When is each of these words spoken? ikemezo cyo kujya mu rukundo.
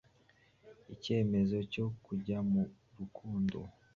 ikemezo 0.93 1.57
cyo 1.73 1.85
kujya 2.03 2.37
mu 2.51 2.63
rukundo. 2.97 3.59